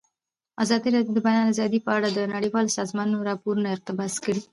ازادي 0.63 0.89
راډیو 0.95 1.13
د 1.15 1.17
د 1.21 1.25
بیان 1.27 1.45
آزادي 1.53 1.79
په 1.85 1.91
اړه 1.97 2.07
د 2.11 2.19
نړیوالو 2.35 2.75
سازمانونو 2.79 3.27
راپورونه 3.29 3.67
اقتباس 3.71 4.13
کړي. 4.23 4.41